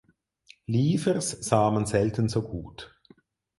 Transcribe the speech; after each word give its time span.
Liefers 0.65 1.29
sah 1.29 1.69
man 1.69 1.85
selten 1.85 2.27
so 2.27 2.41
gut. 2.41 2.99